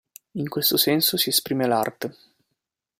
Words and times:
In 0.31 0.49
questo 0.49 0.77
senso 0.77 1.15
si 1.15 1.29
esprime 1.29 1.67
l'art. 1.67 2.11